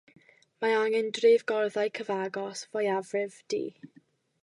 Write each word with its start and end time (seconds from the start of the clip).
Mae 0.63 0.87
gan 0.93 1.11
drefgorddau 1.17 1.93
cyfagos 1.99 2.67
fwyafrif 2.73 3.41
du. 3.55 3.65